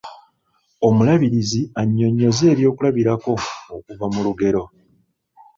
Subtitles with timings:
[0.87, 3.33] Omuluubirizi annyonnyoze ebyokulabirako
[3.75, 4.63] okuva mu lugero.